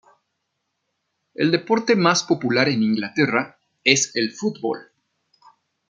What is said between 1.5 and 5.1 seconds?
deporte más popular en Inglaterra es el fútbol.